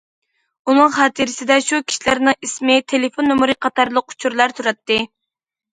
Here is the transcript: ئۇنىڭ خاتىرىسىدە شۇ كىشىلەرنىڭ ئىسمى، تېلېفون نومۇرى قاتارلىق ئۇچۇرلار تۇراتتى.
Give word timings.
ئۇنىڭ 0.71 0.89
خاتىرىسىدە 0.95 1.57
شۇ 1.67 1.81
كىشىلەرنىڭ 1.91 2.49
ئىسمى، 2.49 2.81
تېلېفون 2.95 3.33
نومۇرى 3.35 3.59
قاتارلىق 3.69 4.11
ئۇچۇرلار 4.17 4.59
تۇراتتى. 4.61 5.01